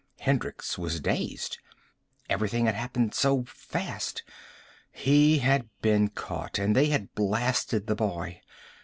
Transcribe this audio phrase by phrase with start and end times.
[0.21, 1.59] Hendricks was dazed.
[2.27, 4.23] Everything had happened so fast.
[4.91, 6.57] He had been caught.
[6.57, 8.41] And they had blasted the boy.